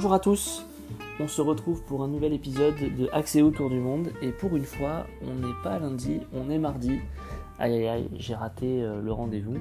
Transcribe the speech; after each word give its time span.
Bonjour 0.00 0.14
à 0.14 0.18
tous, 0.18 0.64
on 1.20 1.28
se 1.28 1.42
retrouve 1.42 1.82
pour 1.82 2.02
un 2.02 2.08
nouvel 2.08 2.32
épisode 2.32 2.74
de 2.74 3.10
Accès 3.12 3.42
autour 3.42 3.68
du 3.68 3.78
monde 3.78 4.08
et 4.22 4.30
pour 4.30 4.56
une 4.56 4.64
fois 4.64 5.06
on 5.20 5.34
n'est 5.34 5.62
pas 5.62 5.78
lundi, 5.78 6.22
on 6.32 6.48
est 6.48 6.56
mardi. 6.56 7.00
Aïe 7.58 7.74
aïe 7.74 7.86
aïe, 7.86 8.10
j'ai 8.14 8.34
raté 8.34 8.82
euh, 8.82 9.02
le 9.02 9.12
rendez-vous 9.12 9.58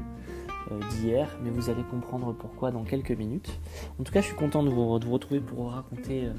euh, 0.71 0.79
d'hier, 0.91 1.27
mais 1.43 1.49
vous 1.49 1.69
allez 1.69 1.83
comprendre 1.83 2.31
pourquoi 2.31 2.71
dans 2.71 2.85
quelques 2.85 3.11
minutes. 3.11 3.59
En 3.99 4.03
tout 4.03 4.13
cas 4.13 4.21
je 4.21 4.27
suis 4.27 4.35
content 4.37 4.63
de 4.63 4.69
vous, 4.69 4.87
retrouver 4.87 5.41
pour 5.41 5.63
vous 5.63 5.67
raconter 5.67 6.27
euh, 6.27 6.31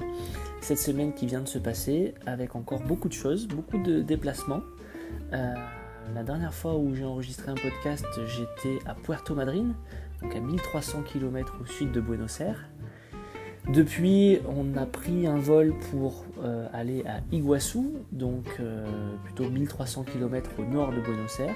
cette 0.62 0.78
semaine 0.78 1.12
qui 1.12 1.26
vient 1.26 1.42
de 1.42 1.48
se 1.48 1.58
passer 1.58 2.14
avec 2.24 2.56
encore 2.56 2.80
beaucoup 2.80 3.10
de 3.10 3.12
choses, 3.12 3.48
beaucoup 3.48 3.76
de 3.76 4.00
déplacements. 4.00 4.62
la 5.30 6.22
dernière 6.22 6.54
fois 6.54 6.74
où 6.74 6.94
j'ai 6.94 7.04
enregistré 7.04 7.52
un 7.52 7.54
podcast 7.54 8.06
j'étais 8.26 8.78
à 8.86 8.94
Puerto 8.94 9.34
Madryn, 9.34 9.74
donc 10.22 10.34
à 10.34 10.40
1300 10.40 11.02
km 11.02 11.54
au 11.60 11.66
sud 11.66 11.92
de 11.92 12.00
Buenos 12.00 12.40
Aires. 12.40 12.64
Depuis, 13.72 14.40
on 14.48 14.76
a 14.76 14.84
pris 14.84 15.28
un 15.28 15.38
vol 15.38 15.74
pour 15.92 16.24
euh, 16.42 16.66
aller 16.72 17.04
à 17.06 17.20
Iguazu, 17.30 17.78
donc 18.10 18.46
euh, 18.58 18.84
plutôt 19.22 19.48
1300 19.48 20.02
km 20.02 20.50
au 20.58 20.64
nord 20.64 20.90
de 20.90 21.00
Buenos 21.00 21.38
Aires. 21.38 21.54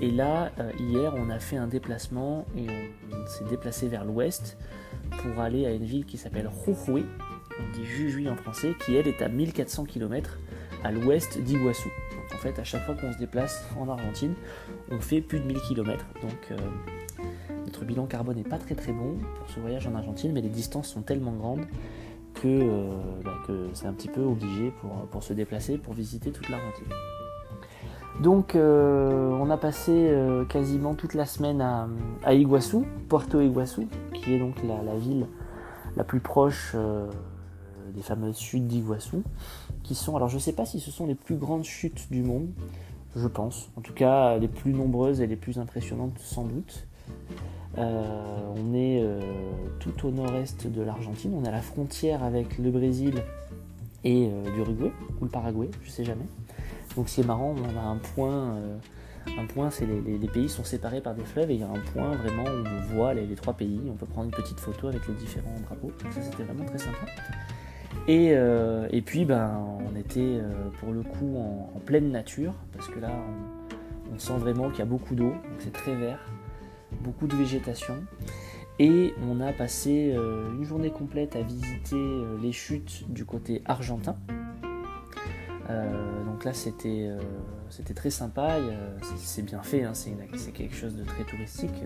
Et 0.00 0.12
là, 0.12 0.52
euh, 0.60 0.70
hier, 0.78 1.12
on 1.16 1.28
a 1.28 1.40
fait 1.40 1.56
un 1.56 1.66
déplacement 1.66 2.46
et 2.56 2.68
on, 3.12 3.26
s'est 3.26 3.46
déplacé 3.50 3.88
vers 3.88 4.04
l'ouest 4.04 4.58
pour 5.18 5.40
aller 5.40 5.66
à 5.66 5.72
une 5.72 5.84
ville 5.84 6.04
qui 6.04 6.18
s'appelle 6.18 6.48
Jujuy, 6.68 7.04
on 7.58 7.76
dit 7.76 7.84
Jujuy 7.84 8.30
en 8.30 8.36
français, 8.36 8.74
qui 8.84 8.94
elle 8.94 9.08
est 9.08 9.20
à 9.20 9.28
1400 9.28 9.86
km 9.86 10.38
à 10.84 10.92
l'ouest 10.92 11.36
d'Iguazu. 11.40 11.88
En 12.32 12.38
fait, 12.38 12.60
à 12.60 12.64
chaque 12.64 12.86
fois 12.86 12.94
qu'on 12.94 13.12
se 13.12 13.18
déplace 13.18 13.66
en 13.76 13.88
Argentine, 13.88 14.34
on 14.92 15.00
fait 15.00 15.20
plus 15.20 15.40
de 15.40 15.46
1000 15.46 15.58
km. 15.62 16.06
Donc, 16.22 16.58
notre 17.70 17.84
bilan 17.84 18.06
carbone 18.06 18.36
n'est 18.36 18.42
pas 18.42 18.58
très 18.58 18.74
très 18.74 18.90
bon 18.90 19.14
pour 19.38 19.48
ce 19.48 19.60
voyage 19.60 19.86
en 19.86 19.94
Argentine, 19.94 20.32
mais 20.32 20.40
les 20.40 20.48
distances 20.48 20.88
sont 20.88 21.02
tellement 21.02 21.30
grandes 21.30 21.66
que, 22.34 22.48
euh, 22.48 22.90
bah, 23.24 23.30
c'est 23.74 23.86
un 23.86 23.92
petit 23.92 24.08
peu 24.08 24.22
obligé 24.22 24.72
pour, 25.12 25.22
se 25.22 25.32
déplacer, 25.32 25.78
pour 25.78 25.94
visiter 25.94 26.32
toute 26.32 26.48
l'Argentine. 26.48 26.88
Donc 28.20 28.56
euh, 28.56 29.30
on 29.40 29.50
a 29.50 29.56
passé 29.56 29.92
euh, 29.92 30.44
quasiment 30.44 30.94
toute 30.94 31.14
la 31.14 31.26
semaine 31.26 31.60
à, 31.60 31.88
à, 32.24 32.34
Iguazu, 32.34 32.78
Puerto 33.08 33.38
qui 33.38 34.34
est 34.34 34.38
donc 34.40 34.56
la, 34.64 34.96
ville 34.96 35.26
la 35.96 36.02
plus 36.02 36.20
proche 36.20 36.74
des 37.94 38.02
fameuses 38.02 38.38
chutes 38.38 38.66
d'Iguazu, 38.66 39.18
qui 39.84 39.94
sont, 39.94 40.16
alors 40.16 40.28
je 40.28 40.34
ne 40.34 40.40
sais 40.40 40.54
pas 40.54 40.66
si 40.66 40.80
ce 40.80 40.90
sont 40.90 41.06
les 41.06 41.14
plus 41.14 41.36
grandes 41.36 41.64
chutes 41.64 42.10
du 42.10 42.22
monde, 42.22 42.48
je 43.14 43.28
pense, 43.28 43.70
en 43.76 43.80
tout 43.80 43.94
cas 43.94 44.38
les 44.38 44.48
plus 44.48 44.72
nombreuses 44.72 45.20
et 45.20 45.28
les 45.28 45.36
plus 45.36 45.60
impressionnantes 45.60 46.18
sans 46.18 46.44
doute. 46.44 46.88
Euh, 47.78 48.54
on 48.56 48.74
est 48.74 49.00
euh, 49.02 49.20
tout 49.78 50.06
au 50.06 50.10
nord-est 50.10 50.66
de 50.66 50.82
l'Argentine, 50.82 51.32
on 51.40 51.44
à 51.44 51.52
la 51.52 51.60
frontière 51.60 52.24
avec 52.24 52.58
le 52.58 52.70
Brésil 52.70 53.22
et 54.02 54.28
euh, 54.28 54.56
l'Uruguay, 54.56 54.92
ou 55.20 55.24
le 55.24 55.30
Paraguay, 55.30 55.70
je 55.84 55.90
sais 55.90 56.04
jamais. 56.04 56.26
Donc 56.96 57.08
c'est 57.08 57.24
marrant, 57.24 57.54
on 57.56 57.78
a 57.78 57.82
un 57.82 57.96
point, 57.96 58.56
un 59.38 59.46
point 59.46 59.70
c'est 59.70 59.86
les, 59.86 60.28
pays 60.28 60.48
sont 60.48 60.64
séparés 60.64 61.00
par 61.00 61.14
des 61.14 61.22
fleuves 61.22 61.52
et 61.52 61.54
il 61.54 61.60
y 61.60 61.62
a 61.62 61.68
un 61.68 61.78
point 61.92 62.10
vraiment 62.16 62.42
où 62.42 62.64
on 62.66 62.94
voit 62.94 63.14
les, 63.14 63.28
trois 63.36 63.54
pays, 63.54 63.80
on 63.88 63.94
peut 63.94 64.06
prendre 64.06 64.26
une 64.26 64.34
petite 64.34 64.58
photo 64.58 64.88
avec 64.88 65.06
les 65.06 65.14
différents 65.14 65.54
drapeaux, 65.62 65.92
donc 66.02 66.12
ça 66.12 66.20
c'était 66.20 66.42
vraiment 66.42 66.64
très 66.64 66.78
sympa. 66.78 67.06
Et, 68.08 69.02
puis 69.02 69.24
ben, 69.24 69.64
on 69.88 69.96
était 69.96 70.40
pour 70.80 70.90
le 70.90 71.02
coup 71.02 71.36
en, 71.36 71.78
pleine 71.78 72.10
nature, 72.10 72.54
parce 72.72 72.88
que 72.88 72.98
là 72.98 73.12
on 74.12 74.18
sent 74.18 74.38
vraiment 74.38 74.68
qu'il 74.70 74.80
y 74.80 74.82
a 74.82 74.86
beaucoup 74.86 75.14
d'eau, 75.14 75.30
donc 75.30 75.60
c'est 75.60 75.72
très 75.72 75.94
vert 75.94 76.18
beaucoup 77.02 77.26
de 77.26 77.36
végétation. 77.36 78.04
Et 78.82 79.12
on 79.28 79.40
a 79.40 79.52
passé 79.52 80.14
euh, 80.16 80.50
une 80.56 80.64
journée 80.64 80.90
complète 80.90 81.36
à 81.36 81.42
visiter 81.42 81.96
euh, 81.96 82.38
les 82.40 82.50
chutes 82.50 83.04
du 83.12 83.26
côté 83.26 83.60
argentin. 83.66 84.14
Euh, 85.68 86.24
donc 86.24 86.44
là 86.44 86.54
c'était 86.54 87.14
très 87.94 88.08
sympa, 88.08 88.56
c'est 89.22 89.42
bien 89.42 89.62
fait, 89.62 89.84
hein, 89.84 89.92
c'est 89.92 90.52
quelque 90.52 90.74
chose 90.74 90.96
de 90.96 91.04
très 91.04 91.24
touristique. 91.24 91.84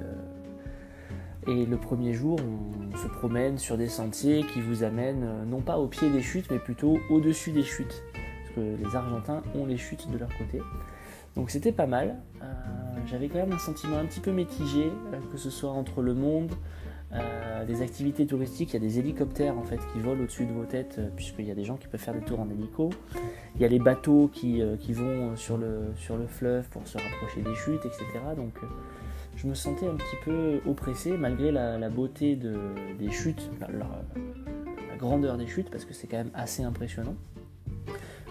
Et 1.48 1.66
le 1.66 1.76
premier 1.76 2.14
jour, 2.14 2.38
on 2.40 2.96
se 2.96 3.08
promène 3.08 3.58
sur 3.58 3.76
des 3.76 3.88
sentiers 3.88 4.44
qui 4.44 4.60
vous 4.60 4.84
amènent 4.84 5.44
non 5.46 5.60
pas 5.60 5.78
au 5.78 5.88
pied 5.88 6.08
des 6.10 6.22
chutes, 6.22 6.48
mais 6.50 6.60
plutôt 6.60 6.98
au-dessus 7.10 7.50
des 7.50 7.64
chutes. 7.64 8.04
Parce 8.14 8.54
que 8.54 8.82
les 8.82 8.96
Argentins 8.96 9.42
ont 9.56 9.66
les 9.66 9.76
chutes 9.76 10.08
de 10.10 10.16
leur 10.16 10.30
côté. 10.38 10.60
Donc 11.34 11.50
c'était 11.50 11.72
pas 11.72 11.86
mal 11.86 12.16
j'avais 13.06 13.28
quand 13.28 13.38
même 13.38 13.52
un 13.52 13.58
sentiment 13.58 13.98
un 13.98 14.06
petit 14.06 14.20
peu 14.20 14.30
mitigé, 14.30 14.86
euh, 15.12 15.18
que 15.32 15.38
ce 15.38 15.50
soit 15.50 15.70
entre 15.70 16.02
le 16.02 16.14
monde, 16.14 16.52
euh, 17.12 17.64
des 17.64 17.82
activités 17.82 18.26
touristiques, 18.26 18.70
il 18.70 18.74
y 18.74 18.76
a 18.76 18.88
des 18.88 18.98
hélicoptères 18.98 19.56
en 19.56 19.62
fait 19.62 19.78
qui 19.92 20.00
volent 20.00 20.22
au-dessus 20.22 20.46
de 20.46 20.52
vos 20.52 20.64
têtes, 20.64 20.96
euh, 20.98 21.08
puisqu'il 21.14 21.44
y 21.44 21.50
a 21.50 21.54
des 21.54 21.64
gens 21.64 21.76
qui 21.76 21.86
peuvent 21.86 22.00
faire 22.00 22.14
des 22.14 22.22
tours 22.22 22.40
en 22.40 22.50
hélico. 22.50 22.90
Il 23.54 23.62
y 23.62 23.64
a 23.64 23.68
les 23.68 23.78
bateaux 23.78 24.28
qui, 24.32 24.60
vont 24.92 25.36
sur 25.36 25.56
le, 25.56 25.92
sur 25.96 26.16
le 26.16 26.26
fleuve 26.26 26.68
pour 26.70 26.86
se 26.88 26.98
rapprocher 26.98 27.42
des 27.42 27.54
chutes, 27.54 27.84
etc. 27.84 28.04
Donc 28.36 28.54
je 29.36 29.46
me 29.46 29.54
sentais 29.54 29.86
un 29.86 29.94
petit 29.94 30.16
peu 30.24 30.60
oppressé 30.66 31.16
malgré 31.16 31.52
la, 31.52 31.88
beauté 31.88 32.36
des 32.36 33.10
chutes, 33.12 33.48
la, 33.60 33.68
grandeur 34.98 35.36
des 35.36 35.46
chutes, 35.46 35.70
parce 35.70 35.84
que 35.84 35.94
c'est 35.94 36.08
quand 36.08 36.16
même 36.16 36.32
assez 36.34 36.64
impressionnant. 36.64 37.14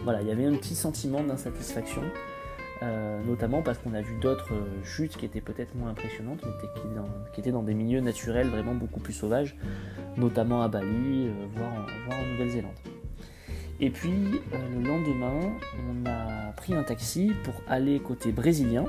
Voilà, 0.03 0.21
il 0.21 0.27
y 0.27 0.31
avait 0.31 0.45
un 0.45 0.55
petit 0.55 0.75
sentiment 0.75 1.23
d'insatisfaction. 1.23 2.01
Euh, 2.83 3.23
notamment 3.23 3.61
parce 3.61 3.77
qu'on 3.77 3.93
a 3.93 4.01
vu 4.01 4.15
d'autres 4.19 4.53
euh, 4.53 4.83
chutes 4.83 5.15
qui 5.15 5.25
étaient 5.25 5.41
peut-être 5.41 5.73
moins 5.75 5.91
impressionnantes, 5.91 6.39
mais 6.43 6.51
qui, 7.31 7.39
étaient 7.39 7.51
dans 7.51 7.63
des 7.63 7.73
milieux 7.73 8.01
naturels 8.01 8.49
vraiment 8.49 8.73
beaucoup 8.73 8.99
plus 8.99 9.13
sauvages, 9.13 9.55
notamment 10.17 10.63
à 10.63 10.67
Bali, 10.67 11.27
euh, 11.27 11.31
voire, 11.55 11.71
en, 11.71 12.31
Nouvelle-Zélande. 12.31 12.73
Et 13.79 13.89
puis 13.89 14.41
le 14.51 14.87
lendemain, 14.87 15.53
on 15.89 16.09
a 16.09 16.51
pris 16.53 16.73
un 16.73 16.83
taxi 16.83 17.31
pour 17.43 17.53
aller 17.67 17.99
côté 17.99 18.31
brésilien, 18.31 18.85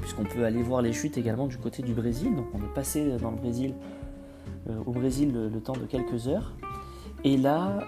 puisqu'on 0.00 0.24
peut 0.24 0.44
aller 0.44 0.62
voir 0.62 0.82
les 0.82 0.92
chutes 0.92 1.16
également 1.16 1.46
du 1.46 1.58
côté 1.58 1.82
du 1.82 1.94
Brésil. 1.94 2.34
Donc 2.34 2.46
on 2.54 2.58
est 2.58 2.74
passé 2.74 3.16
dans 3.18 3.30
le 3.30 3.36
Brésil, 3.36 3.74
au 4.86 4.92
Brésil 4.92 5.32
le, 5.32 5.60
temps 5.60 5.72
de 5.72 5.86
quelques 5.86 6.28
heures. 6.28 6.54
Et 7.24 7.36
là, 7.36 7.80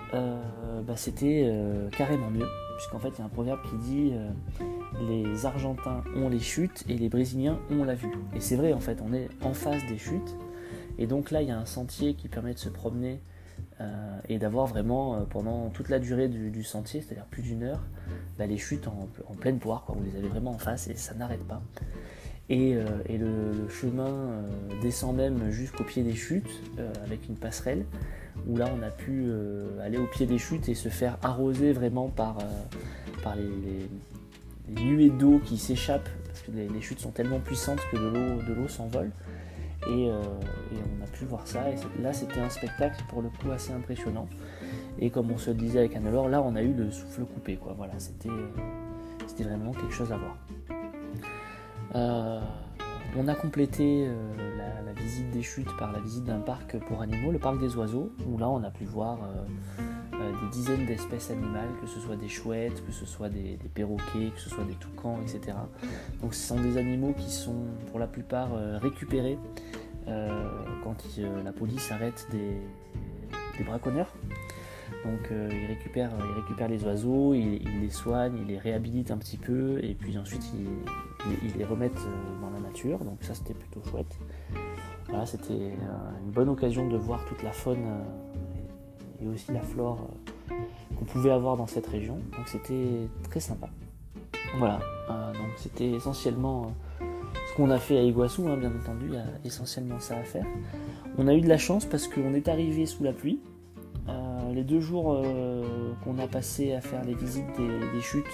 bah, 0.86 0.96
c'était 0.96 1.52
carrément 1.96 2.30
mieux, 2.30 2.48
puisqu'en 2.78 2.98
fait 2.98 3.10
il 3.10 3.18
y 3.18 3.22
a 3.22 3.26
un 3.26 3.28
proverbe 3.28 3.60
qui 3.70 3.76
dit 3.76 4.12
les 5.00 5.46
Argentins 5.46 6.02
ont 6.16 6.28
les 6.28 6.40
chutes 6.40 6.84
et 6.88 6.96
les 6.96 7.08
Brésiliens 7.08 7.58
ont 7.70 7.84
la 7.84 7.94
vue. 7.94 8.12
Et 8.34 8.40
c'est 8.40 8.56
vrai, 8.56 8.72
en 8.72 8.80
fait, 8.80 8.98
on 9.02 9.12
est 9.12 9.28
en 9.42 9.54
face 9.54 9.84
des 9.86 9.98
chutes. 9.98 10.36
Et 10.98 11.06
donc 11.06 11.30
là, 11.30 11.42
il 11.42 11.48
y 11.48 11.50
a 11.50 11.58
un 11.58 11.64
sentier 11.64 12.14
qui 12.14 12.28
permet 12.28 12.54
de 12.54 12.58
se 12.58 12.68
promener 12.68 13.20
euh, 13.80 14.18
et 14.28 14.38
d'avoir 14.38 14.66
vraiment, 14.66 15.14
euh, 15.14 15.20
pendant 15.28 15.70
toute 15.70 15.88
la 15.88 15.98
durée 15.98 16.28
du, 16.28 16.62
sentier, 16.62 17.00
c'est-à-dire 17.00 17.24
plus 17.26 17.42
d'une 17.42 17.62
heure, 17.62 17.80
bah, 18.38 18.46
les 18.46 18.58
chutes 18.58 18.86
en, 18.86 19.08
pleine 19.34 19.58
poire. 19.58 19.84
Quoi. 19.84 19.96
Vous 19.98 20.04
les 20.04 20.16
avez 20.16 20.28
vraiment 20.28 20.52
en 20.52 20.58
face 20.58 20.88
et 20.88 20.94
ça 20.94 21.14
n'arrête 21.14 21.44
pas. 21.44 21.62
Et, 22.48 22.74
euh, 22.76 22.84
le, 23.08 23.68
chemin 23.68 24.42
descend 24.82 25.16
même 25.16 25.50
jusqu'au 25.50 25.84
pied 25.84 26.02
des 26.02 26.14
chutes 26.14 26.50
avec 27.04 27.28
une 27.28 27.36
passerelle 27.36 27.84
où 28.46 28.56
là 28.56 28.66
on 28.76 28.82
a 28.82 28.90
pu 28.90 29.30
aller 29.82 29.98
au 29.98 30.06
pied 30.06 30.26
des 30.26 30.38
chutes 30.38 30.68
et 30.68 30.74
se 30.74 30.88
faire 30.88 31.18
arroser 31.22 31.72
vraiment 31.72 32.08
par, 32.08 32.38
par 33.22 33.36
les, 33.36 33.88
nuées 34.80 35.10
d'eau 35.10 35.40
qui 35.44 35.58
s'échappent 35.58 36.08
parce 36.26 36.40
que 36.40 36.50
les, 36.52 36.80
chutes 36.80 37.00
sont 37.00 37.10
tellement 37.10 37.40
puissantes 37.40 37.80
que 37.90 37.96
de 37.96 38.54
l'eau 38.54 38.68
s'envole. 38.68 39.10
Et, 39.86 40.08
euh, 40.10 40.22
et, 40.72 40.76
on 40.76 41.04
a 41.04 41.06
pu 41.06 41.24
voir 41.24 41.46
ça. 41.46 41.68
Et 41.70 41.76
là, 42.00 42.12
c'était 42.12 42.40
un 42.40 42.48
spectacle 42.48 43.02
pour 43.08 43.20
le 43.20 43.28
coup 43.28 43.50
assez 43.50 43.72
impressionnant. 43.72 44.28
Et 44.98 45.10
comme 45.10 45.30
on 45.30 45.38
se 45.38 45.50
disait 45.50 45.80
avec 45.80 45.96
Anne-Laure, 45.96 46.28
là, 46.28 46.40
on 46.42 46.54
a 46.54 46.62
eu 46.62 46.72
le 46.72 46.90
souffle 46.90 47.24
coupé. 47.24 47.56
Quoi. 47.56 47.74
Voilà, 47.76 47.94
c'était 47.98 48.28
vraiment 49.44 49.72
quelque 49.72 49.92
chose 49.92 50.12
à 50.12 50.16
voir. 50.16 50.38
Euh, 51.94 52.40
on 53.16 53.28
a 53.28 53.34
complété 53.34 54.06
euh, 54.06 54.56
la, 54.56 54.92
visite 54.92 55.30
des 55.30 55.42
chutes 55.42 55.76
par 55.78 55.90
la 55.90 55.98
visite 55.98 56.24
d'un 56.24 56.38
parc 56.38 56.78
pour 56.78 57.02
animaux, 57.02 57.32
le 57.32 57.38
parc 57.40 57.58
des 57.58 57.74
oiseaux, 57.74 58.12
où 58.26 58.38
là, 58.38 58.48
on 58.48 58.62
a 58.62 58.70
pu 58.70 58.84
voir 58.84 59.18
des 60.30 60.48
dizaines 60.50 60.86
d'espèces 60.86 61.30
animales, 61.30 61.68
que 61.80 61.86
ce 61.86 62.00
soit 62.00 62.16
des 62.16 62.28
chouettes, 62.28 62.84
que 62.84 62.92
ce 62.92 63.06
soit 63.06 63.28
des, 63.28 63.58
perroquets, 63.74 64.30
que 64.34 64.40
ce 64.40 64.50
soit 64.50 64.64
des 64.64 64.74
toucans, 64.74 65.18
etc. 65.22 65.56
Donc 66.20 66.34
ce 66.34 66.46
sont 66.46 66.60
des 66.60 66.76
animaux 66.76 67.14
qui 67.16 67.30
sont 67.30 67.66
pour 67.90 67.98
la 67.98 68.06
plupart 68.06 68.54
euh, 68.54 68.78
récupérés 68.78 69.38
euh, 70.08 70.44
quand 70.82 70.96
la 71.44 71.52
police 71.52 71.90
arrête 71.90 72.26
des, 72.30 72.56
braconneurs. 73.64 74.12
Donc 75.04 75.30
ils, 75.30 75.66
récupèrent, 75.66 76.10
les 76.68 76.84
oiseaux, 76.84 77.32
ils, 77.34 77.80
les 77.80 77.90
soignent, 77.90 78.36
ils 78.38 78.46
les 78.46 78.58
réhabilitent 78.58 79.12
un 79.12 79.18
petit 79.18 79.36
peu 79.36 79.78
et 79.82 79.94
puis 79.94 80.18
ensuite 80.18 80.42
ils, 81.44 81.56
les 81.56 81.64
remettent 81.64 82.04
dans 82.40 82.50
la 82.50 82.58
nature. 82.58 82.98
Donc 83.04 83.18
ça 83.22 83.34
c'était 83.34 83.54
plutôt 83.54 83.80
chouette. 83.88 84.18
Voilà, 85.08 85.26
c'était 85.26 85.74
une 86.24 86.30
bonne 86.32 86.48
occasion 86.48 86.88
de 86.88 86.96
voir 86.96 87.24
toute 87.26 87.42
la 87.42 87.52
faune 87.52 87.84
et 89.22 89.28
aussi 89.28 89.52
la 89.52 89.60
flore 89.60 90.08
euh, 90.50 90.54
qu'on 90.96 91.04
pouvait 91.04 91.30
avoir 91.30 91.56
dans 91.56 91.66
cette 91.66 91.86
région. 91.86 92.14
Donc 92.36 92.46
c'était 92.46 93.08
très 93.28 93.40
sympa. 93.40 93.68
Voilà, 94.58 94.80
euh, 95.10 95.32
donc 95.32 95.52
c'était 95.56 95.90
essentiellement 95.90 96.66
euh, 97.00 97.04
ce 97.50 97.56
qu'on 97.56 97.70
a 97.70 97.78
fait 97.78 97.98
à 97.98 98.02
Iguassou, 98.02 98.46
hein, 98.48 98.56
bien 98.56 98.70
entendu, 98.70 99.06
il 99.08 99.14
y 99.14 99.18
a 99.18 99.24
essentiellement 99.44 99.98
ça 99.98 100.16
à 100.16 100.24
faire. 100.24 100.46
On 101.18 101.28
a 101.28 101.34
eu 101.34 101.40
de 101.40 101.48
la 101.48 101.58
chance 101.58 101.84
parce 101.84 102.08
qu'on 102.08 102.34
est 102.34 102.48
arrivé 102.48 102.86
sous 102.86 103.02
la 103.02 103.12
pluie, 103.12 103.40
les 104.54 104.64
deux 104.64 104.80
jours 104.80 105.24
qu'on 106.04 106.18
a 106.18 106.26
passé 106.26 106.74
à 106.74 106.82
faire 106.82 107.02
les 107.04 107.14
visites 107.14 107.46
des, 107.56 108.00
chutes, 108.02 108.26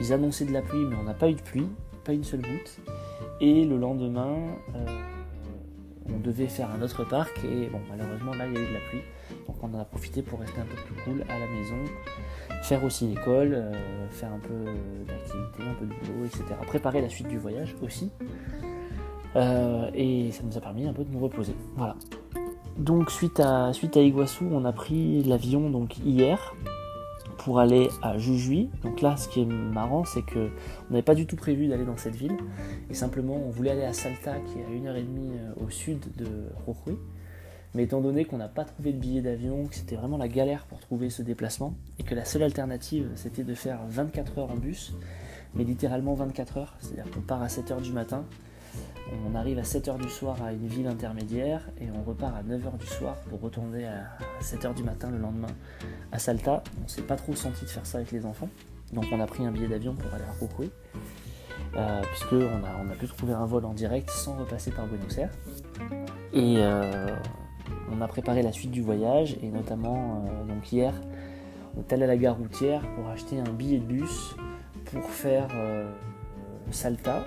ils 0.00 0.12
annonçaient 0.12 0.44
de 0.44 0.52
la 0.52 0.60
pluie, 0.60 0.84
mais 0.84 0.96
on 1.00 1.04
n'a 1.04 1.14
pas 1.14 1.30
eu 1.30 1.34
de 1.34 1.40
pluie, 1.40 1.68
pas 2.02 2.12
une 2.12 2.24
seule 2.24 2.42
goutte. 2.42 2.80
Et 3.40 3.64
le 3.64 3.76
lendemain, 3.76 4.34
on 6.14 6.18
devait 6.18 6.48
faire 6.48 6.70
un 6.70 6.82
autre 6.82 7.04
parc 7.04 7.44
et 7.44 7.68
bon 7.68 7.80
malheureusement 7.88 8.34
là 8.34 8.46
il 8.46 8.54
y 8.54 8.56
a 8.56 8.60
eu 8.60 8.66
de 8.66 8.74
la 8.74 8.80
pluie 8.88 9.02
on 9.62 9.74
en 9.74 9.80
a 9.80 9.84
profité 9.84 10.22
pour 10.22 10.40
rester 10.40 10.60
un 10.60 10.64
peu 10.64 10.76
plus 10.76 11.02
cool 11.04 11.24
à 11.28 11.38
la 11.38 11.46
maison 11.46 11.76
faire 12.62 12.84
aussi 12.84 13.06
l'école 13.06 13.54
euh, 13.54 13.72
faire 14.10 14.32
un 14.32 14.38
peu 14.38 14.64
d'activité 15.06 15.62
un 15.62 15.74
peu 15.74 15.86
de 15.86 16.12
boulot 16.12 16.26
etc 16.26 16.44
préparer 16.66 17.00
la 17.00 17.08
suite 17.08 17.28
du 17.28 17.38
voyage 17.38 17.74
aussi. 17.82 18.10
Euh, 19.36 19.90
et 19.94 20.32
ça 20.32 20.42
nous 20.44 20.56
a 20.56 20.60
permis 20.60 20.86
un 20.86 20.92
peu 20.92 21.04
de 21.04 21.10
nous 21.10 21.20
reposer. 21.20 21.54
Voilà. 21.76 21.96
Donc 22.78 23.10
suite 23.10 23.40
à 23.40 23.72
suite 23.72 23.96
à 23.96 24.00
on 24.52 24.64
a 24.64 24.72
pris 24.72 25.22
l'avion 25.24 25.70
donc 25.70 25.98
hier 25.98 26.54
pour 27.38 27.58
aller 27.58 27.88
à 28.02 28.18
Jujuy. 28.18 28.68
Donc 28.82 29.00
là, 29.00 29.16
ce 29.16 29.26
qui 29.28 29.40
est 29.40 29.46
marrant, 29.46 30.04
c'est 30.04 30.22
que 30.22 30.50
on 30.88 30.92
n'avait 30.92 31.02
pas 31.02 31.14
du 31.14 31.26
tout 31.26 31.36
prévu 31.36 31.68
d'aller 31.68 31.86
dans 31.86 31.96
cette 31.96 32.14
ville, 32.14 32.36
et 32.90 32.94
simplement 32.94 33.34
on 33.34 33.48
voulait 33.48 33.70
aller 33.70 33.84
à 33.84 33.94
Salta, 33.94 34.34
qui 34.40 34.58
est 34.58 34.64
à 34.64 34.68
une 34.68 34.86
heure 34.86 34.96
et 34.96 35.02
demie 35.02 35.38
euh, 35.38 35.64
au 35.64 35.70
sud 35.70 36.00
de 36.16 36.26
Jujuy. 36.66 36.98
Mais 37.74 37.84
étant 37.84 38.00
donné 38.00 38.24
qu'on 38.24 38.38
n'a 38.38 38.48
pas 38.48 38.64
trouvé 38.64 38.92
de 38.92 38.98
billet 38.98 39.20
d'avion, 39.20 39.66
que 39.66 39.74
c'était 39.74 39.96
vraiment 39.96 40.16
la 40.16 40.28
galère 40.28 40.66
pour 40.66 40.80
trouver 40.80 41.08
ce 41.10 41.22
déplacement, 41.22 41.74
et 41.98 42.02
que 42.02 42.14
la 42.14 42.24
seule 42.24 42.42
alternative 42.42 43.08
c'était 43.14 43.44
de 43.44 43.54
faire 43.54 43.80
24 43.88 44.38
heures 44.38 44.50
en 44.50 44.56
bus, 44.56 44.92
mais 45.54 45.64
littéralement 45.64 46.14
24 46.14 46.56
heures, 46.58 46.76
c'est-à-dire 46.80 47.10
qu'on 47.10 47.20
part 47.20 47.42
à 47.42 47.48
7 47.48 47.70
heures 47.70 47.80
du 47.80 47.92
matin, 47.92 48.24
on 49.26 49.34
arrive 49.34 49.58
à 49.58 49.62
7h 49.62 49.98
du 49.98 50.08
soir 50.08 50.40
à 50.42 50.52
une 50.52 50.66
ville 50.66 50.86
intermédiaire 50.86 51.68
et 51.80 51.88
on 51.90 52.02
repart 52.02 52.36
à 52.36 52.42
9h 52.42 52.78
du 52.78 52.86
soir 52.86 53.16
pour 53.28 53.40
retourner 53.40 53.86
à 53.86 54.06
7h 54.40 54.74
du 54.74 54.84
matin 54.84 55.10
le 55.10 55.18
lendemain 55.18 55.48
à 56.12 56.18
Salta. 56.18 56.62
On 56.84 56.88
s'est 56.88 57.02
pas 57.02 57.16
trop 57.16 57.34
senti 57.34 57.64
de 57.64 57.70
faire 57.70 57.86
ça 57.86 57.98
avec 57.98 58.12
les 58.12 58.24
enfants. 58.24 58.48
Donc 58.92 59.06
on 59.12 59.20
a 59.20 59.26
pris 59.26 59.44
un 59.44 59.50
billet 59.50 59.68
d'avion 59.68 59.94
pour 59.94 60.12
aller 60.14 60.24
à 60.24 60.32
Rocoué. 60.38 60.70
Euh, 61.76 62.02
puisque 62.02 62.32
on 62.32 62.90
a, 62.90 62.94
pu 62.96 63.06
trouver 63.06 63.32
un 63.32 63.46
vol 63.46 63.64
en 63.64 63.74
direct 63.74 64.10
sans 64.10 64.36
repasser 64.36 64.72
par 64.72 64.86
Buenos 64.86 65.18
Aires. 65.18 65.30
Euh, 66.34 67.16
on 67.92 68.00
a 68.00 68.08
préparé 68.08 68.42
la 68.42 68.52
suite 68.52 68.70
du 68.70 68.82
voyage 68.82 69.36
et 69.42 69.48
notamment 69.48 70.24
euh, 70.26 70.52
donc 70.52 70.72
hier 70.72 70.94
on 71.76 71.80
est 71.80 71.92
allé 71.92 72.04
à 72.04 72.06
la 72.06 72.16
gare 72.16 72.36
routière 72.36 72.82
pour 72.94 73.08
acheter 73.08 73.38
un 73.38 73.52
billet 73.52 73.78
de 73.78 73.84
bus 73.84 74.34
pour 74.86 75.08
faire 75.10 75.48
Salta 76.72 77.24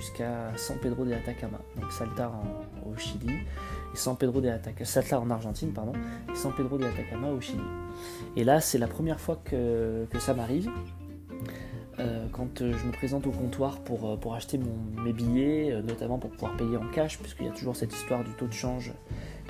jusqu'à 0.00 0.56
San 0.56 0.78
Pedro 0.78 1.04
de 1.04 1.12
Atacama, 1.12 1.58
donc 1.78 1.92
Salta 1.92 2.32
au 2.86 2.96
Chili, 2.96 3.34
et 3.92 3.96
San 3.96 4.16
Pedro 4.16 4.40
de 4.40 4.48
Atacama, 4.48 5.20
en 5.20 5.30
Argentine, 5.30 5.72
et 6.30 6.34
San 6.34 6.52
Pedro 6.52 6.78
de 6.78 6.86
Atacama 6.86 7.28
au 7.28 7.40
Chili. 7.40 7.60
Et 8.36 8.44
là, 8.44 8.60
c'est 8.60 8.78
la 8.78 8.86
première 8.86 9.20
fois 9.20 9.40
que, 9.44 10.06
ça 10.18 10.34
m'arrive. 10.34 10.70
Euh, 12.00 12.26
quand 12.32 12.58
je 12.58 12.86
me 12.86 12.92
présente 12.92 13.26
au 13.26 13.30
comptoir 13.30 13.78
pour, 13.80 14.10
euh, 14.10 14.16
pour 14.16 14.34
acheter 14.34 14.58
mes 15.04 15.12
billets, 15.12 15.72
euh, 15.72 15.82
notamment 15.82 16.18
pour 16.18 16.30
pouvoir 16.30 16.56
payer 16.56 16.76
en 16.76 16.86
cash, 16.88 17.18
puisqu'il 17.18 17.46
y 17.46 17.48
a 17.48 17.52
toujours 17.52 17.76
cette 17.76 17.92
histoire 17.92 18.24
du 18.24 18.30
taux 18.32 18.46
de 18.46 18.52
change 18.52 18.92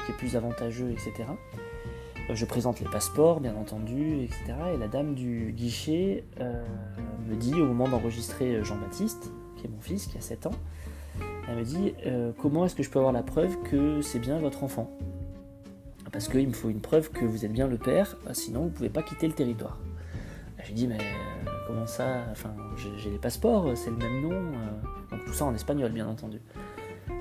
qui 0.04 0.12
est 0.12 0.16
plus 0.16 0.36
avantageux, 0.36 0.90
etc. 0.90 1.12
Je 2.32 2.44
présente 2.44 2.80
les 2.80 2.86
passeports, 2.86 3.40
bien 3.40 3.54
entendu, 3.56 4.22
etc. 4.22 4.44
Et 4.74 4.76
la 4.76 4.86
dame 4.86 5.14
du 5.14 5.52
guichet 5.56 6.24
me 6.38 7.34
dit, 7.34 7.54
au 7.54 7.66
moment 7.66 7.88
d'enregistrer 7.88 8.62
Jean-Baptiste, 8.62 9.32
qui 9.56 9.66
est 9.66 9.68
mon 9.68 9.80
fils, 9.80 10.06
qui 10.06 10.16
a 10.16 10.20
7 10.20 10.46
ans, 10.46 10.52
elle 11.50 11.56
me 11.56 11.64
dit 11.64 11.94
euh, 12.06 12.30
comment 12.38 12.64
est-ce 12.64 12.76
que 12.76 12.82
je 12.84 12.90
peux 12.90 12.98
avoir 12.98 13.12
la 13.12 13.24
preuve 13.24 13.60
que 13.62 14.00
c'est 14.02 14.20
bien 14.20 14.38
votre 14.38 14.62
enfant? 14.62 14.88
Parce 16.12 16.28
qu'il 16.28 16.46
me 16.46 16.52
faut 16.52 16.70
une 16.70 16.80
preuve 16.80 17.10
que 17.10 17.24
vous 17.24 17.44
êtes 17.44 17.52
bien 17.52 17.66
le 17.66 17.76
père, 17.76 18.16
euh, 18.26 18.34
sinon 18.34 18.60
vous 18.60 18.66
ne 18.66 18.74
pouvez 18.74 18.88
pas 18.88 19.02
quitter 19.02 19.26
le 19.26 19.32
territoire. 19.32 19.78
J'ai 20.64 20.74
dit 20.74 20.86
mais 20.86 20.98
euh, 20.98 21.39
comment 21.70 21.86
ça 21.86 22.24
Enfin 22.30 22.54
j'ai 22.76 23.10
les 23.10 23.18
passeports, 23.18 23.76
c'est 23.76 23.90
le 23.90 23.96
même 23.96 24.22
nom. 24.22 24.52
donc 25.10 25.24
tout 25.24 25.32
ça 25.32 25.44
en 25.44 25.54
espagnol 25.54 25.92
bien 25.92 26.06
entendu. 26.06 26.40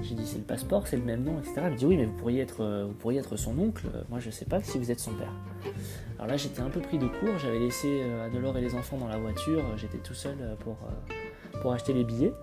J'ai 0.02 0.16
dit 0.16 0.26
c'est 0.26 0.38
le 0.38 0.44
passeport, 0.44 0.88
c'est 0.88 0.98
le 0.98 1.04
même 1.04 1.24
nom, 1.24 1.40
etc. 1.40 1.56
Elle 1.58 1.72
me 1.72 1.78
dit 1.78 1.86
oui 1.86 1.98
mais 1.98 2.06
vous 2.06 2.16
pourriez 2.16 2.42
être, 2.42 2.86
vous 2.88 2.94
pourriez 2.94 3.20
être 3.20 3.38
son 3.38 3.58
oncle. 3.60 3.88
Moi 4.10 4.20
je 4.20 4.30
sais 4.30 4.46
pas 4.46 4.62
si 4.62 4.78
vous 4.78 4.92
êtes 4.92 5.00
son 5.00 5.14
père. 5.14 5.34
Alors 6.18 6.28
là 6.28 6.38
j'étais 6.38 6.62
un 6.62 6.70
peu 6.70 6.80
pris 6.80 6.98
de 6.98 7.08
court, 7.08 7.38
j'avais 7.38 7.60
laissé 7.60 8.04
Adelore 8.26 8.58
et 8.58 8.62
les 8.62 8.76
enfants 8.76 8.98
dans 8.98 9.08
la 9.08 9.18
voiture, 9.18 9.64
j'étais 9.78 10.00
tout 10.00 10.14
seul 10.14 10.38
pour 10.60 10.78
pour 11.62 11.74
acheter 11.74 11.94
les 11.94 12.04
billets. 12.04 12.34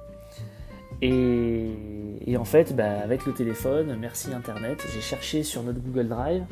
Et, 1.03 2.37
en 2.39 2.45
fait, 2.45 2.75
bah, 2.75 3.01
avec 3.03 3.27
le 3.27 3.33
téléphone, 3.33 3.97
merci 3.99 4.33
Internet, 4.33 4.87
j'ai 4.93 5.01
cherché 5.01 5.43
sur 5.43 5.63
notre 5.63 5.81
Google 5.81 6.09
Drive 6.09 6.45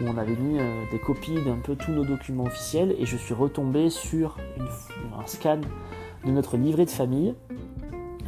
où 0.00 0.04
on 0.04 0.16
avait 0.16 0.36
mis 0.36 0.58
euh, 0.58 0.82
des 0.90 0.98
copies 0.98 1.42
d'un 1.44 1.58
peu 1.58 1.76
tous 1.76 1.92
nos 1.92 2.04
documents 2.04 2.44
officiels 2.44 2.94
et 2.98 3.06
je 3.06 3.16
suis 3.16 3.34
retombé 3.34 3.90
sur 3.90 4.36
un 5.18 5.26
scan 5.26 5.60
de 6.24 6.30
notre 6.30 6.56
livret 6.56 6.84
de 6.84 6.90
famille 6.90 7.34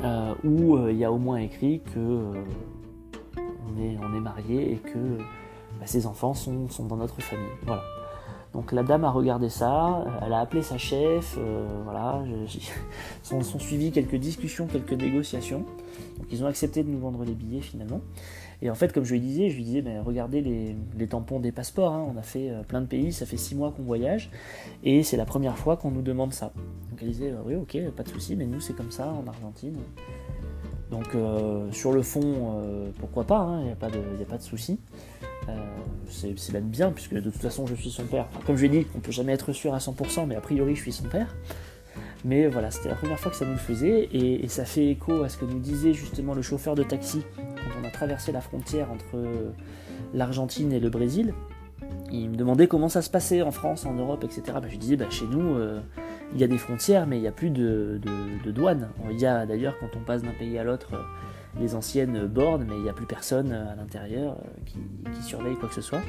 euh, 0.03 0.35
où 0.45 0.77
euh, 0.77 0.93
il 0.93 0.99
y 0.99 1.05
a 1.05 1.13
au 1.13 1.19
moins 1.19 1.39
écrit 1.39 1.83
que 1.95 2.33
on, 3.77 4.15
est, 4.15 4.21
marié 4.21 4.73
et 4.73 4.77
que 4.77 5.19
bah, 5.79 5.87
ses 5.87 6.07
enfants 6.07 6.35
sont, 6.35 6.69
sont 6.69 6.85
dans 6.87 6.97
notre 6.97 7.21
famille. 7.21 7.47
Voilà. 7.65 7.83
Donc 8.55 8.71
la 8.71 8.85
dame 8.85 9.05
a 9.05 9.11
regardé 9.11 9.49
ça, 9.49 10.05
elle 10.25 10.33
a 10.33 10.39
appelé 10.39 10.63
sa 10.63 10.79
chef, 10.79 11.37
euh, 11.39 11.67
voilà, 11.83 12.23
sont, 13.23 13.43
sont 13.43 13.59
suivies 13.59 13.91
quelques 13.91 14.15
discussions, 14.15 14.67
quelques 14.69 14.93
négociations. 14.93 15.65
Donc 16.19 16.27
ils 16.31 16.45
ont 16.45 16.47
accepté 16.47 16.85
de 16.85 16.89
nous 16.89 17.01
vendre 17.01 17.25
les 17.25 17.35
billets 17.35 17.61
finalement. 17.61 18.01
Et 18.63 18.71
en 18.71 18.77
fait, 18.77 18.93
comme 18.93 19.05
je 19.05 19.13
lui 19.13 19.21
disais, 19.21 19.51
je 19.51 19.57
lui 19.57 19.65
disais, 19.65 19.83
ben, 19.83 20.01
regardez 20.03 20.41
les, 20.41 21.07
tampons 21.09 21.41
des 21.41 21.51
passeports, 21.51 21.93
hein. 21.93 22.07
on 22.15 22.17
a 22.17 22.23
fait 22.23 22.51
euh, 22.51 22.63
plein 22.63 22.81
de 22.81 22.87
pays, 22.87 23.13
ça 23.13 23.27
fait 23.27 23.37
six 23.37 23.57
mois 23.57 23.73
qu'on 23.73 23.83
voyage, 23.83 24.31
et 24.85 25.03
c'est 25.03 25.17
la 25.17 25.27
première 25.27 25.59
fois 25.59 25.77
qu'on 25.77 25.91
nous 25.91 26.03
demande 26.03 26.33
ça. 26.33 26.53
Donc 26.91 27.01
elle 27.03 27.09
disait, 27.09 27.35
oui 27.45 27.57
ok, 27.57 27.77
pas 27.91 28.05
de 28.05 28.09
souci, 28.09 28.37
mais 28.37 28.47
nous 28.47 28.61
c'est 28.61 28.75
comme 28.75 28.93
ça 28.93 29.09
en 29.09 29.27
Argentine. 29.27 29.77
Donc 30.93 31.13
euh, 31.17 31.73
sur 31.73 31.93
le 31.93 32.03
fond, 32.03 32.63
pourquoi 33.01 33.25
pas, 33.25 33.59
il 33.59 33.63
hein, 33.63 33.65
n'y 33.65 33.73
a 33.73 33.77
pas 33.77 33.91
de, 33.91 33.99
y 34.19 34.23
a 34.23 34.27
pas 34.27 34.39
de 34.39 34.43
souci. 34.43 34.79
C'est 36.37 36.53
même 36.53 36.69
bien, 36.69 36.93
puisque 36.93 37.15
de 37.15 37.31
toute 37.31 37.41
façon 37.41 37.67
je 37.67 37.75
suis 37.75 37.91
son 37.91 38.05
père. 38.05 38.29
comme 38.47 38.57
je 38.57 38.63
l'ai 38.63 38.69
dit, 38.69 38.87
on 38.97 39.01
peut 39.01 39.13
jamais 39.13 39.33
être 39.33 39.53
sûr 39.53 39.75
à 39.75 39.79
100%, 39.79 40.27
mais 40.27 40.37
a 40.37 40.41
priori 40.41 40.75
je 40.75 40.83
suis 40.83 40.93
son 40.93 41.05
père. 41.05 41.35
Mais 42.25 42.47
voilà, 42.47 42.71
c'était 42.71 42.89
la 42.89 42.95
première 42.95 43.21
fois 43.21 43.31
que 43.31 43.37
ça 43.37 43.45
nous 43.45 43.53
le 43.53 43.59
faisait, 43.59 44.09
et, 44.13 44.49
ça 44.49 44.65
fait 44.65 44.89
écho 44.89 45.23
à 45.23 45.29
ce 45.29 45.37
que 45.37 45.45
nous 45.45 45.59
disait 45.59 45.93
justement 45.93 46.35
le 46.35 46.41
chauffeur 46.41 46.75
de 46.75 46.83
taxi 46.83 47.23
quand 47.37 47.81
on 47.83 47.87
a 47.87 47.91
traversé 47.91 48.33
la 48.33 48.41
frontière 48.41 48.91
entre 48.91 49.23
l'Argentine 50.15 50.73
et 50.73 50.81
le 50.81 50.89
Brésil. 50.89 51.35
Il 52.11 52.31
me 52.31 52.37
demandait 52.37 52.67
comment 52.67 52.89
ça 52.89 53.03
se 53.03 53.11
passait 53.11 53.43
en 53.43 53.51
France, 53.51 53.85
en 53.85 53.93
Europe, 53.95 54.25
etc. 54.25 54.43
Bah, 54.55 54.63
je 54.65 54.71
lui 54.71 54.79
disais, 54.79 54.97
bah, 54.97 55.11
chez 55.11 55.27
nous, 55.27 55.55
euh, 55.57 55.81
il 56.35 56.41
y 56.41 56.45
a 56.45 56.49
des 56.49 56.59
frontières, 56.59 57.07
mais 57.07 57.19
il 57.19 57.21
n'y 57.21 57.29
a 57.29 57.33
plus 57.33 57.51
de, 57.51 58.01
de, 58.45 58.51
douane. 58.51 58.89
Il 59.11 59.21
y 59.21 59.27
a 59.27 59.47
d'ailleurs, 59.47 59.79
quand 59.79 59.97
on 59.97 60.01
passe 60.01 60.23
d'un 60.23 60.33
pays 60.33 60.59
à 60.59 60.65
l'autre, 60.65 60.95
les 61.61 61.75
anciennes 61.75 62.27
bornes, 62.27 62.65
mais 62.69 62.75
il 62.77 62.83
n'y 62.83 62.89
a 62.89 62.93
plus 62.93 63.07
personne 63.07 63.53
à 63.53 63.77
l'intérieur 63.77 64.33
euh, 64.33 64.49
qui, 64.67 65.23
surveille 65.23 65.55
quoi 65.57 65.69
que 65.69 65.75
ce 65.75 65.81
soit. 65.81 66.03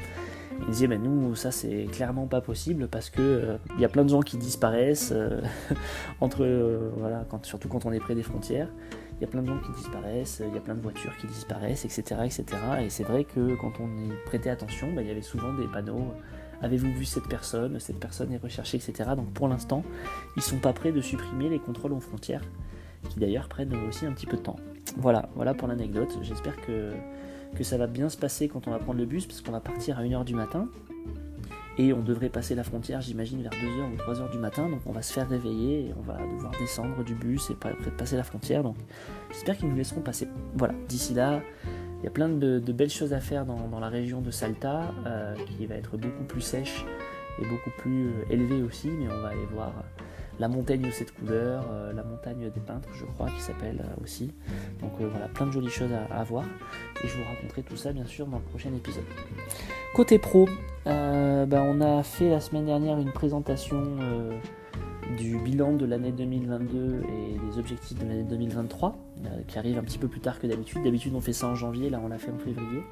Il 0.59 0.67
disait, 0.67 0.87
nous, 0.87 1.35
ça 1.35 1.51
c'est 1.51 1.85
clairement 1.91 2.27
pas 2.27 2.41
possible 2.41 2.87
parce 2.87 3.09
que 3.09 3.21
euh, 3.21 3.57
il 3.75 3.81
y 3.81 3.85
a 3.85 3.89
plein 3.89 4.03
de 4.03 4.09
gens 4.09 4.21
qui 4.21 4.37
disparaissent 4.37 5.11
euh, 5.13 5.41
entre, 6.21 6.45
voilà, 6.97 7.25
surtout 7.43 7.67
quand 7.67 7.85
on 7.85 7.91
est 7.91 7.99
près 7.99 8.15
des 8.15 8.23
frontières. 8.23 8.69
Il 9.17 9.21
y 9.21 9.25
a 9.25 9.27
plein 9.27 9.41
de 9.41 9.47
gens 9.47 9.59
qui 9.59 9.71
disparaissent, 9.71 10.41
il 10.45 10.53
y 10.53 10.57
a 10.57 10.61
plein 10.61 10.75
de 10.75 10.81
voitures 10.81 11.15
qui 11.17 11.27
disparaissent, 11.27 11.85
etc. 11.85 12.21
etc. 12.25 12.45
Et 12.81 12.89
c'est 12.89 13.03
vrai 13.03 13.23
que 13.23 13.55
quand 13.61 13.79
on 13.79 13.87
y 13.87 14.11
prêtait 14.25 14.49
attention, 14.49 14.91
ben, 14.93 15.01
il 15.01 15.07
y 15.07 15.11
avait 15.11 15.21
souvent 15.21 15.53
des 15.53 15.67
panneaux 15.67 16.13
Avez-vous 16.61 16.91
vu 16.91 17.05
cette 17.05 17.27
personne 17.27 17.79
Cette 17.79 17.99
personne 17.99 18.31
est 18.31 18.37
recherchée, 18.37 18.77
etc. 18.77 19.11
Donc 19.15 19.31
pour 19.33 19.47
l'instant, 19.47 19.83
ils 20.35 20.41
sont 20.41 20.59
pas 20.59 20.73
prêts 20.73 20.91
de 20.91 21.01
supprimer 21.01 21.49
les 21.49 21.59
contrôles 21.59 21.93
aux 21.93 21.99
frontières, 21.99 22.43
qui 23.09 23.19
d'ailleurs 23.19 23.47
prennent 23.47 23.75
aussi 23.87 24.05
un 24.05 24.11
petit 24.11 24.25
peu 24.25 24.37
de 24.37 24.41
temps. 24.41 24.57
Voilà, 24.97 25.29
voilà 25.35 25.53
pour 25.53 25.67
l'anecdote. 25.67 26.17
J'espère 26.21 26.55
que, 26.61 26.93
que 27.55 27.63
ça 27.63 27.77
va 27.77 27.87
bien 27.87 28.09
se 28.09 28.17
passer 28.17 28.47
quand 28.47 28.67
on 28.67 28.71
va 28.71 28.79
prendre 28.79 28.99
le 28.99 29.05
bus, 29.05 29.25
parce 29.25 29.41
qu'on 29.41 29.51
va 29.51 29.59
partir 29.59 29.99
à 29.99 30.03
1h 30.03 30.23
du 30.23 30.35
matin. 30.35 30.69
Et 31.77 31.91
on 31.91 32.01
devrait 32.01 32.29
passer 32.29 32.55
la 32.55 32.63
frontière, 32.63 33.01
j'imagine, 33.01 33.41
vers 33.41 33.51
2h 33.51 33.93
ou 33.93 33.97
3h 33.97 34.31
du 34.31 34.37
matin. 34.37 34.69
Donc 34.69 34.79
on 34.85 34.93
va 34.93 35.01
se 35.01 35.11
faire 35.11 35.27
réveiller 35.27 35.87
et 35.87 35.93
on 35.97 36.01
va 36.01 36.17
devoir 36.17 36.53
descendre 36.57 37.03
du 37.03 37.15
bus 37.15 37.49
et 37.49 37.55
passer 37.97 38.15
la 38.15 38.23
frontière. 38.23 38.63
Donc 38.63 38.77
j'espère 39.31 39.57
qu'ils 39.57 39.67
nous 39.67 39.75
laisseront 39.75 39.99
passer. 39.99 40.27
Voilà, 40.55 40.73
d'ici 40.87 41.13
là, 41.13 41.41
il 42.05 42.09
y 42.09 42.11
a 42.11 42.11
plein 42.11 42.29
de, 42.29 42.59
belles 42.71 42.91
choses 42.91 43.13
à 43.13 43.19
faire 43.19 43.45
dans, 43.45 43.79
la 43.79 43.89
région 43.89 44.21
de 44.21 44.29
Salta, 44.29 44.93
euh, 45.07 45.33
qui 45.57 45.65
va 45.65 45.73
être 45.73 45.97
beaucoup 45.97 46.23
plus 46.23 46.41
sèche 46.41 46.85
et 47.41 47.45
beaucoup 47.45 47.71
plus 47.79 48.09
euh, 48.09 48.11
élevée 48.29 48.61
aussi. 48.61 48.89
Mais 48.89 49.07
on 49.11 49.21
va 49.21 49.29
aller 49.29 49.47
voir 49.51 49.73
la 50.39 50.47
montagne 50.47 50.89
sept 50.91 51.11
couleurs, 51.11 51.65
euh, 51.71 51.93
la 51.93 52.03
montagne 52.03 52.49
des 52.49 52.59
peintres, 52.59 52.89
je 52.93 53.05
crois, 53.05 53.27
qui 53.29 53.41
s'appelle 53.41 53.81
euh, 53.81 54.03
aussi. 54.03 54.33
Donc 54.81 54.91
euh, 54.99 55.07
voilà, 55.09 55.27
plein 55.27 55.47
de 55.47 55.51
jolies 55.51 55.69
choses 55.69 55.91
à, 56.11 56.23
voir. 56.23 56.43
Et 57.03 57.07
je 57.07 57.17
vous 57.17 57.23
raconterai 57.23 57.63
tout 57.63 57.77
ça, 57.77 57.93
bien 57.93 58.05
sûr, 58.05 58.25
dans 58.27 58.37
le 58.37 58.43
prochain 58.43 58.69
épisode. 58.75 59.03
Côté 59.93 60.19
pro, 60.19 60.47
bah, 60.85 61.63
on 61.63 61.81
a 61.81 62.03
fait 62.03 62.29
la 62.29 62.39
semaine 62.39 62.65
dernière 62.65 62.97
une 62.99 63.11
présentation 63.11 63.81
du 65.17 65.37
bilan 65.37 65.73
de 65.73 65.85
l'année 65.85 66.11
2022 66.11 67.03
et 67.03 67.39
des 67.39 67.59
objectifs 67.59 67.97
de 67.97 68.05
l'année 68.05 68.23
2023, 68.23 68.97
qui 69.47 69.57
arrive 69.57 69.77
un 69.77 69.83
petit 69.83 69.97
peu 69.97 70.07
plus 70.07 70.19
tard 70.19 70.39
que 70.39 70.47
d'habitude. 70.47 70.83
D'habitude, 70.83 71.13
on 71.15 71.21
fait 71.21 71.33
ça 71.33 71.47
en 71.47 71.55
janvier, 71.55 71.89
là, 71.89 71.99
on 72.03 72.07
l'a 72.07 72.17
fait 72.17 72.31
en 72.31 72.37
février. 72.37 72.83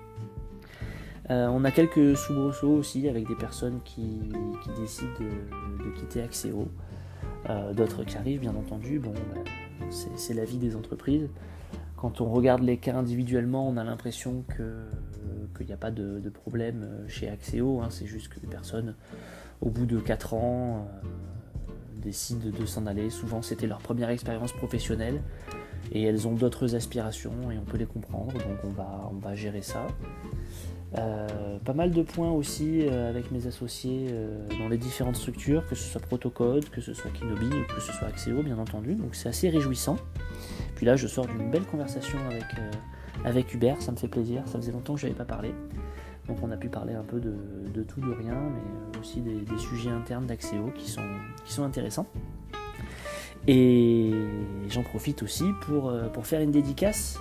on 1.29 1.63
a 1.63 1.71
quelques 1.71 2.17
soubresauts 2.17 2.75
aussi 2.75 3.07
avec 3.07 3.27
des 3.27 3.35
personnes 3.35 3.79
qui, 3.83 4.31
décident 4.79 5.11
de, 5.19 5.89
quitter 5.99 6.21
Axéo. 6.21 6.67
D'autres 7.73 8.03
qui 8.03 8.17
arrivent, 8.17 8.39
bien 8.39 8.55
entendu. 8.55 8.99
Bon, 8.99 9.13
ben, 9.33 9.43
c'est 9.89 10.33
la 10.33 10.45
vie 10.45 10.57
des 10.57 10.75
entreprises. 10.75 11.29
Quand 12.03 12.19
on 12.19 12.29
regarde 12.29 12.63
les 12.63 12.75
cas 12.75 12.95
individuellement, 12.95 13.65
on 13.65 13.77
a 13.77 13.83
l'impression 13.85 14.43
qu'il 14.57 15.65
n'y 15.65 15.71
a 15.71 15.77
pas 15.77 15.89
de, 15.89 16.29
problème 16.29 16.85
chez 17.07 17.29
Axéo. 17.29 17.79
Hein. 17.81 17.87
c'est 17.91 18.07
juste 18.07 18.27
que 18.27 18.41
les 18.41 18.47
personnes, 18.47 18.95
au 19.61 19.69
bout 19.69 19.85
de 19.85 19.99
4 19.99 20.33
ans, 20.33 20.87
décident 21.95 22.49
de 22.49 22.65
s'en 22.65 22.87
aller. 22.87 23.09
Souvent, 23.09 23.41
c'était 23.41 23.67
leur 23.67 23.79
première 23.79 24.09
expérience 24.09 24.51
professionnelle 24.51 25.21
et 25.91 26.03
elles 26.03 26.27
ont 26.27 26.33
d'autres 26.33 26.75
aspirations 26.75 27.51
et 27.51 27.57
on 27.57 27.63
peut 27.63 27.77
les 27.77 27.85
comprendre. 27.85 28.33
Donc, 28.33 28.57
on 28.63 28.69
va, 28.69 29.09
on 29.11 29.17
va 29.17 29.35
gérer 29.35 29.61
ça. 29.61 29.87
Euh, 30.97 31.57
pas 31.65 31.73
mal 31.73 31.91
de 31.91 32.03
points 32.03 32.29
aussi 32.29 32.81
euh, 32.81 33.09
avec 33.09 33.31
mes 33.31 33.47
associés 33.47 34.09
euh, 34.11 34.47
dans 34.59 34.69
les 34.69 34.77
différentes 34.77 35.15
structures, 35.15 35.65
que 35.67 35.73
ce 35.73 35.83
soit 35.83 36.01
Protocode, 36.01 36.69
que 36.69 36.81
ce 36.81 36.93
soit 36.93 37.09
Kinobi 37.09 37.47
ou 37.47 37.73
que 37.73 37.81
ce 37.81 37.91
soit 37.93 38.07
Axéo 38.07 38.43
bien 38.43 38.59
entendu, 38.59 38.93
donc 38.93 39.15
c'est 39.15 39.27
assez 39.27 39.49
réjouissant. 39.49 39.97
Puis 40.75 40.85
là 40.85 40.95
je 40.95 41.07
sors 41.07 41.25
d'une 41.25 41.49
belle 41.49 41.65
conversation 41.65 42.19
avec, 42.29 42.45
avec 43.25 43.51
Hubert, 43.55 43.81
ça 43.81 43.91
me 43.91 43.97
fait 43.97 44.07
plaisir, 44.07 44.43
ça 44.45 44.59
faisait 44.59 44.71
longtemps 44.71 44.93
que 44.93 44.99
je 44.99 45.07
n'avais 45.07 45.17
pas 45.17 45.25
parlé. 45.25 45.55
Donc 46.27 46.37
on 46.43 46.51
a 46.51 46.57
pu 46.57 46.69
parler 46.69 46.93
un 46.93 47.03
peu 47.03 47.19
de, 47.19 47.83
tout, 47.83 47.99
de 47.99 48.11
rien, 48.11 48.35
mais 48.35 48.99
aussi 48.99 49.21
des, 49.21 49.57
sujets 49.57 49.89
internes 49.89 50.27
d'Axéo 50.27 50.71
qui 50.75 50.89
sont, 50.89 51.01
qui 51.43 51.53
sont 51.53 51.63
intéressants. 51.63 52.07
Et 53.47 54.11
j'en 54.69 54.83
profite 54.83 55.23
aussi 55.23 55.45
pour, 55.61 55.93
pour 56.13 56.25
faire 56.25 56.41
une 56.41 56.51
dédicace 56.51 57.19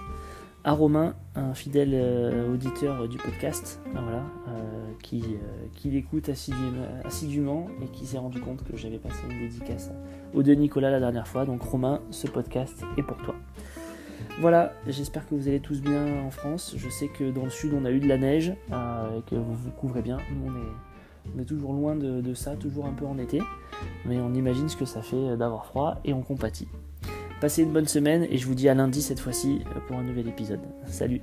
à 0.64 0.73
Romain, 0.73 1.14
un 1.35 1.55
fidèle 1.55 1.91
euh, 1.93 2.52
auditeur 2.52 3.09
du 3.09 3.17
podcast, 3.17 3.81
voilà, 3.93 4.25
euh, 4.49 4.93
qui, 5.02 5.23
euh, 5.23 5.67
qui 5.75 5.91
l'écoute 5.91 6.29
assidûment 6.29 7.67
et 7.83 7.87
qui 7.87 8.07
s'est 8.07 8.19
rendu 8.19 8.41
compte 8.41 8.62
que 8.62 8.76
j'avais 8.76 8.99
passé 8.99 9.19
une 9.29 9.41
dédicace 9.41 9.91
au 10.35 10.43
de 10.43 10.55
Nicolas 10.55 10.91
la 10.91 11.00
dernière 11.00 11.26
fois. 11.26 11.45
Donc 11.47 11.62
Romain, 11.62 12.00
ce 12.11 12.29
podcast 12.29 12.85
est 12.97 13.02
pour 13.02 13.17
toi. 13.19 13.35
Voilà, 14.41 14.73
j'espère 14.87 15.29
que 15.29 15.35
vous 15.35 15.49
allez 15.49 15.61
tous 15.61 15.81
bien 15.81 16.23
en 16.25 16.31
France. 16.31 16.75
Je 16.76 16.88
sais 16.88 17.09
que 17.09 17.31
dans 17.33 17.45
le 17.45 17.50
sud 17.50 17.75
on 17.75 17.85
a 17.85 17.91
eu 17.91 17.99
de 17.99 18.09
la 18.09 18.17
neige 18.17 18.50
et 18.50 19.23
que 19.29 19.35
vous 19.35 19.55
vous 19.55 19.71
couvrez 19.73 20.00
bien. 20.00 20.19
on 20.47 20.57
est, 20.57 21.35
on 21.37 21.41
est 21.41 21.45
toujours 21.45 21.73
loin 21.73 21.97
de 21.97 22.35
ça, 22.35 22.55
toujours 22.55 22.87
un 22.87 22.93
peu 22.93 23.05
en 23.05 23.19
été. 23.19 23.41
Mais 24.05 24.19
on 24.19 24.35
imagine 24.35 24.69
ce 24.69 24.77
que 24.77 24.85
ça 24.85 25.03
fait 25.03 25.37
d'avoir 25.37 25.67
froid 25.67 25.99
et 26.05 26.12
on 26.12 26.23
compatit. 26.23 26.69
Passez 27.41 27.62
une 27.62 27.73
bonne 27.73 27.89
semaine 27.89 28.27
et 28.31 28.39
je 28.39 28.47
vous 28.47 28.55
dis 28.55 28.69
à 28.69 28.75
lundi 28.75 29.03
cette 29.03 29.21
fois-ci 29.21 29.62
pour 29.87 29.97
un 29.97 30.03
nouvel 30.03 30.29
épisode. 30.29 30.61
Salut 30.87 31.23